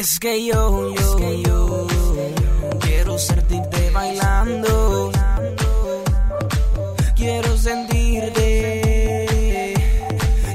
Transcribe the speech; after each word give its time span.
Es 0.00 0.18
que 0.18 0.46
yo, 0.46 0.94
yo, 0.94 1.18
yo 1.44 1.86
quiero 2.80 3.18
sentirte 3.18 3.90
bailando. 3.90 5.12
Quiero 7.14 7.54
sentirte 7.58 8.46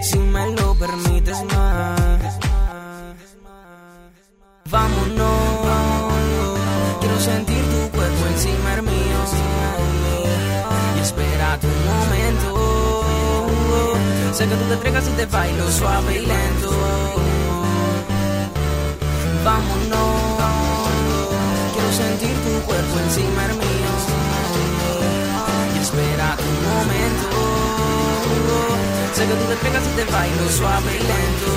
si 0.02 0.18
me 0.18 0.52
lo 0.54 0.74
permites 0.74 1.44
más. 1.44 2.40
Vámonos. 4.72 5.28
Quiero 7.00 7.20
sentir 7.20 7.64
tu 7.66 7.92
cuerpo 7.96 8.26
encima 8.34 8.70
del 8.72 8.82
mío. 8.82 9.20
Y 10.98 11.00
espera 11.02 11.60
tu 11.60 11.68
momento. 11.68 13.06
Sé 14.34 14.48
que 14.48 14.56
tú 14.56 14.64
te 14.70 14.74
entregas 14.74 15.08
y 15.08 15.12
te 15.12 15.28
bailo 15.28 15.72
suave 15.72 16.16
y 16.16 16.26
lento. 16.26 17.16
Vámonos. 19.46 20.42
Quiero 21.74 21.92
sentir 21.94 22.34
tu 22.44 22.66
cuerpo 22.66 23.00
encima 23.00 23.42
del 23.48 23.58
mío. 23.58 23.92
Y 25.76 25.78
espera 25.86 26.36
tu 26.36 26.52
momento. 26.68 27.38
Sé 29.14 29.28
que 29.28 29.36
tú 29.36 29.46
te 29.46 29.54
entregas 29.54 29.84
y 29.86 29.96
te 29.98 30.06
bailo 30.12 30.50
suave 30.50 30.92
y 30.96 31.04
lento. 31.12 31.52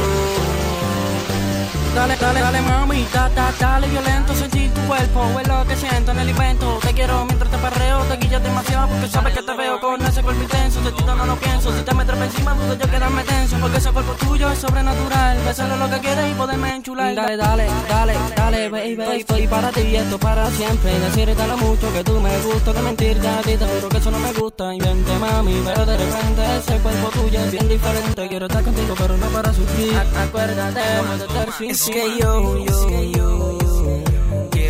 Dale, 1.95 2.17
dale, 2.17 2.41
dale 2.41 2.61
mami, 2.61 3.07
da, 3.11 3.31
da, 3.31 3.53
dale 3.59 3.89
violento 3.89 4.35
Tu 4.75 4.81
cuerpo, 4.87 5.41
es 5.41 5.49
lo 5.49 5.65
que 5.67 5.77
siento 5.77 6.13
en 6.13 6.19
el 6.21 6.31
invento. 6.31 6.79
Te 6.83 6.93
quiero 6.93 7.25
mientras 7.25 7.51
te 7.51 7.59
perreo, 7.59 8.01
te 8.05 8.17
guillas 8.17 8.43
demasiado 8.43 8.89
Porque 8.89 9.09
sabes 9.09 9.35
que 9.35 9.43
te 9.43 9.55
veo 9.55 9.81
con 9.81 10.01
ese 10.03 10.23
cuerpo 10.23 10.43
intenso. 10.43 10.81
De 10.83 10.93
ti 10.93 11.05
no 11.05 11.27
lo 11.27 11.37
pienso, 11.37 11.77
si 11.77 11.83
te 11.83 11.95
metes 11.95 12.17
encima 12.17 12.55
dudo 12.55 12.75
yo 12.75 12.91
quedarme 12.91 13.23
tenso 13.25 13.57
Porque 13.61 13.79
ese 13.79 13.91
cuerpo 13.91 14.13
tuyo 14.15 14.51
es 14.51 14.59
sobrenatural. 14.59 15.39
Besarle 15.45 15.77
lo 15.77 15.91
que 15.91 15.99
quieres 16.01 16.31
y 16.31 16.35
poderme 16.35 16.77
enchular. 16.77 17.15
Dale, 17.15 17.37
dale, 17.37 17.67
dale, 17.89 18.15
dale, 18.37 18.69
baby 18.69 19.19
Estoy 19.19 19.47
para 19.47 19.71
ti 19.71 19.81
y 19.81 19.97
esto 19.97 20.19
para 20.19 20.51
siempre. 20.51 20.99
Decirte 20.99 21.47
lo 21.47 21.57
mucho 21.57 21.93
que 21.93 22.05
tú 22.05 22.21
me 22.21 22.39
gusta 22.41 22.73
Que 22.73 22.81
mentirte 22.81 23.29
a 23.29 23.41
ti, 23.43 23.57
te 23.57 23.67
juro 23.67 23.89
que 23.89 23.99
eso 23.99 24.11
no 24.11 24.19
me 24.19 24.33
gusta. 24.33 24.75
Y 24.75 24.81
vente 24.81 25.19
mami, 25.19 25.63
pero 25.65 25.87
de 25.87 25.97
repente 25.97 26.57
ese 26.59 26.79
cuerpo 26.79 27.09
tuyo 27.11 27.41
es 27.41 27.51
bien 27.51 27.69
diferente. 27.69 28.29
Quiero 28.29 28.47
estar 28.47 28.65
contigo 28.65 28.95
pero 28.99 29.17
no 29.17 29.27
para 29.27 29.53
sufrir. 29.53 29.95
Acuérdate, 29.97 30.81
de 30.81 31.69
Es 31.69 31.85
que 31.85 32.19
yo, 32.19 32.65
yo, 32.65 33.03
yo 33.05 33.68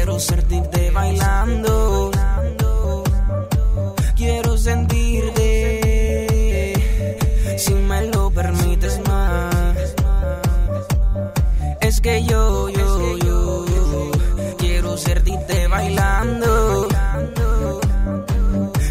quiero 0.09 0.20
sentirte 0.20 0.91
bailando. 0.91 2.11
Quiero 4.17 4.56
sentirte 4.56 5.45
si 7.59 7.75
me 7.75 8.06
lo 8.06 8.31
permites 8.31 9.00
más. 9.06 9.95
Es 11.83 12.00
que 12.00 12.25
yo, 12.25 12.70
yo, 12.70 13.19
yo 13.19 13.67
quiero 14.56 14.97
sentirte 14.97 15.69
bailando. 15.69 16.89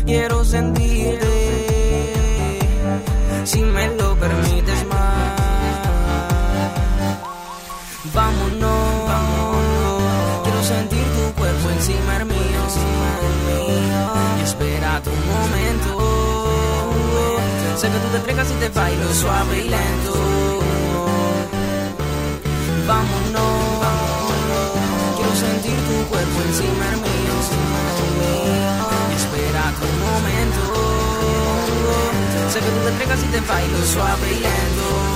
Quiero 0.05 0.45
sentirte 0.45 1.26
Sé 17.77 17.87
que 17.89 17.99
tú 17.99 18.07
te 18.07 18.17
entregas 18.17 18.49
y 18.49 18.53
te 18.55 18.69
bailo 18.69 19.13
suave 19.13 19.59
y 19.59 19.69
lento. 19.69 20.13
Vámonos. 22.87 23.85
Quiero 25.15 25.35
sentir 25.35 25.77
tu 25.85 26.09
cuerpo 26.09 26.41
encima 26.47 26.85
del 26.89 27.01
mío. 27.01 27.35
Y 29.11 29.15
espera 29.15 29.63
tu 29.79 29.87
momento. 30.05 30.61
Sé 32.51 32.59
que 32.61 32.65
tú 32.65 32.79
te 32.81 32.89
entregas 32.89 33.19
y 33.23 33.27
te 33.27 33.41
bailo 33.41 33.85
suave 33.85 34.27
y 34.31 34.39
lento. 34.39 35.06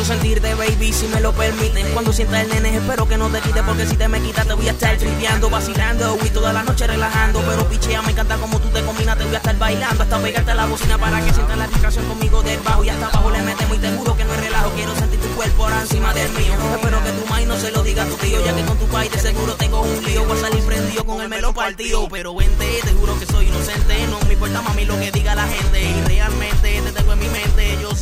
Quiero 0.00 0.14
sentirte, 0.14 0.54
baby, 0.54 0.94
si 0.94 1.06
me 1.08 1.20
lo 1.20 1.30
permiten. 1.34 1.86
Cuando 1.92 2.10
sientas 2.10 2.40
el 2.44 2.48
nene, 2.48 2.74
espero 2.74 3.06
que 3.06 3.18
no 3.18 3.28
te 3.28 3.38
quite, 3.42 3.62
porque 3.62 3.86
si 3.86 3.96
te 3.96 4.08
me 4.08 4.18
quitas, 4.22 4.46
te 4.46 4.54
voy 4.54 4.66
a 4.66 4.70
estar 4.70 4.96
tripeando, 4.96 5.50
vacilando 5.50 6.16
y 6.24 6.30
toda 6.30 6.54
la 6.54 6.62
noche 6.62 6.86
relajando. 6.86 7.42
Pero 7.46 7.68
pichea, 7.68 8.00
me 8.00 8.12
encanta 8.12 8.38
como 8.38 8.58
tú 8.60 8.68
te 8.68 8.80
combinas, 8.82 9.18
te 9.18 9.24
voy 9.24 9.34
a 9.34 9.36
estar 9.36 9.58
bailando 9.58 10.02
hasta 10.02 10.18
pegarte 10.18 10.52
a 10.52 10.54
la 10.54 10.64
bocina 10.64 10.96
para 10.96 11.22
que 11.22 11.34
sientas 11.34 11.58
la 11.58 11.66
vibración 11.66 12.06
conmigo 12.06 12.42
del 12.42 12.58
bajo. 12.60 12.82
Y 12.82 12.88
hasta 12.88 13.08
abajo 13.08 13.30
le 13.30 13.42
metemos 13.42 13.76
y 13.76 13.80
te 13.80 13.90
juro 13.90 14.16
que 14.16 14.24
no 14.24 14.32
es 14.32 14.40
relajo. 14.40 14.70
Quiero 14.70 14.96
sentir 14.96 15.20
tu 15.20 15.28
cuerpo 15.36 15.64
ahora 15.64 15.82
encima 15.82 16.14
del 16.14 16.32
mío. 16.32 16.54
Espero 16.76 17.04
que 17.04 17.10
tu 17.10 17.26
maíz 17.26 17.46
no 17.46 17.58
se 17.58 17.70
lo 17.70 17.82
diga 17.82 18.04
a 18.04 18.06
tu 18.06 18.14
tío, 18.14 18.42
ya 18.42 18.56
que 18.56 18.62
con 18.62 18.78
tu 18.78 18.86
país 18.86 19.12
de 19.12 19.18
seguro 19.18 19.54
tengo 19.56 19.82
un 19.82 20.02
lío. 20.02 20.24
Voy 20.24 20.38
a 20.38 20.40
salir 20.40 20.64
prendido 20.64 21.04
con 21.04 21.20
el 21.20 21.28
melo 21.28 21.52
partido. 21.52 22.08
Pero 22.10 22.34
vente, 22.34 22.80
te 22.82 22.92
juro 22.94 23.18
que 23.18 23.26
soy 23.26 23.48
inocente. 23.48 24.06
No 24.06 24.18
me 24.26 24.32
importa, 24.32 24.62
mami, 24.62 24.86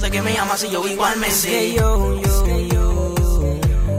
sé 0.09 0.13
que 0.13 0.23
me 0.23 0.39
amas 0.39 0.65
y 0.65 0.71
yo 0.71 0.87
igualmente. 0.89 1.37
Es 1.37 1.43
que 1.45 1.75
yo, 1.75 2.21
yo, 2.23 2.61
yo 2.61 3.15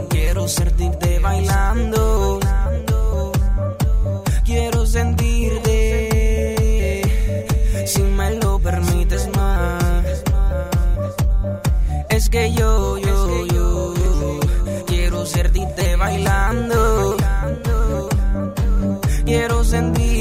quiero 0.08 0.48
sentirte 0.48 1.18
bailando. 1.20 2.40
Quiero 4.44 4.86
sentirte 4.86 5.76
si 7.86 8.02
me 8.02 8.30
lo 8.36 8.58
permites 8.58 9.28
más. 9.36 10.24
Es 12.08 12.28
que 12.28 12.52
yo, 12.54 12.98
yo, 12.98 13.46
yo 13.46 13.94
quiero 14.86 15.24
sentirte 15.26 15.96
bailando. 15.96 17.16
Quiero 19.24 19.64
sentirte 19.64 20.19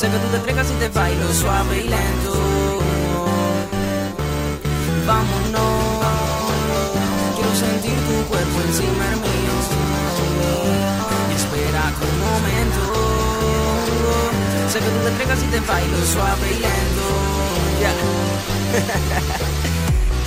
Sé 0.00 0.08
que 0.08 0.16
tú 0.16 0.28
te 0.28 0.36
entregas 0.36 0.70
y 0.70 0.74
te 0.80 0.88
bailo 0.88 1.30
suave 1.34 1.76
y 1.78 1.82
lento. 1.82 2.32
Vámonos. 5.06 5.60
Quiero 7.36 7.54
sentir 7.54 7.92
tu 8.08 8.24
cuerpo 8.30 8.60
encima 8.66 9.04
del 9.10 9.20
mío. 9.20 9.54
Espera 11.36 11.92
tu 12.00 12.08
momento. 12.24 12.82
Sé 14.72 14.78
que 14.78 14.88
tú 14.88 15.00
te 15.04 15.08
entregas 15.08 15.38
y 15.42 15.46
te 15.48 15.60
bailo 15.60 15.98
suave 16.06 16.46
y 16.48 16.60
lento. 16.64 17.06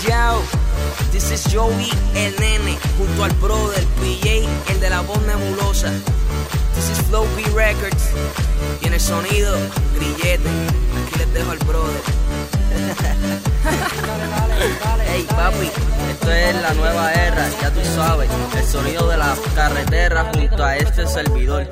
Yeah. 0.03 0.33
This 1.11 1.31
is 1.31 1.43
Joey, 1.51 1.89
el 2.13 2.35
nene, 2.39 2.77
junto 2.95 3.23
al 3.23 3.31
brother 3.41 3.83
PJ, 3.99 4.47
el 4.71 4.79
de 4.79 4.89
la 4.91 5.01
voz 5.01 5.19
nebulosa. 5.23 5.91
This 6.75 6.89
is 6.89 7.01
Flow 7.07 7.25
B 7.35 7.43
Records, 7.53 8.09
el 8.81 8.99
sonido, 8.99 9.55
grillete. 9.95 10.49
Aquí 10.49 11.19
les 11.19 11.33
dejo 11.33 11.51
al 11.51 11.59
brother. 11.59 12.01
Hey 15.05 15.27
papi, 15.29 15.69
esto 16.11 16.31
es 16.31 16.55
la 16.61 16.73
nueva 16.73 17.13
era, 17.13 17.47
ya 17.61 17.69
tú 17.69 17.81
sabes, 17.95 18.29
el 18.57 18.65
sonido 18.65 19.07
de 19.09 19.17
la 19.17 19.35
carretera 19.53 20.31
junto 20.33 20.63
a 20.63 20.77
este 20.77 21.05
servidor, 21.05 21.67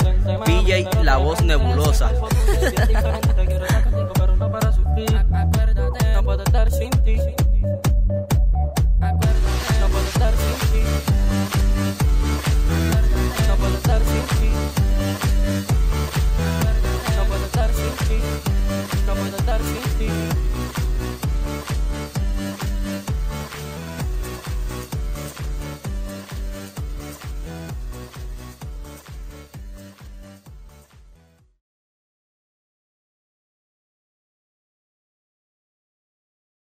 PJ 0.45 1.03
La 1.03 1.17
Voz 1.17 1.41
Nebulosa. 1.41 2.11
gotta 19.61 19.97
be 19.99 20.05
you. 20.05 20.50